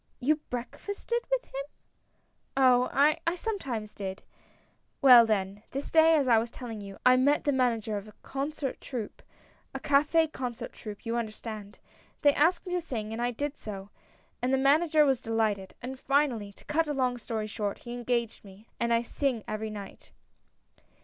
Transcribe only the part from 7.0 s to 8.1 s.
I met the manager of